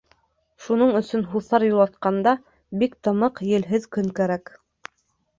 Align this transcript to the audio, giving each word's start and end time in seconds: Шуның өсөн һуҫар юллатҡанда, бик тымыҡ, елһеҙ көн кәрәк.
Шуның 0.67 0.93
өсөн 0.99 1.25
һуҫар 1.33 1.65
юллатҡанда, 1.67 2.33
бик 2.83 2.95
тымыҡ, 3.07 3.37
елһеҙ 3.49 3.85
көн 3.97 4.09
кәрәк. 4.21 4.51